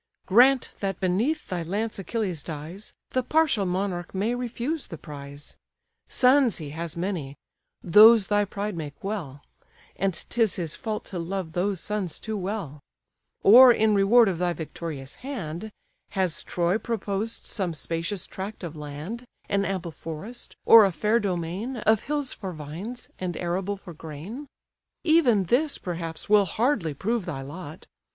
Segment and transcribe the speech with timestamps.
[0.25, 5.55] Grant that beneath thy lance Achilles dies, The partial monarch may refuse the prize;
[6.09, 7.37] Sons he has many;
[7.83, 9.43] those thy pride may quell:
[9.95, 12.79] And 'tis his fault to love those sons too well,
[13.43, 15.71] Or, in reward of thy victorious hand,
[16.13, 21.77] Has Troy proposed some spacious tract of land, An ample forest, or a fair domain,
[21.77, 24.47] Of hills for vines, and arable for grain?
[25.03, 27.85] Even this, perhaps, will hardly prove thy lot.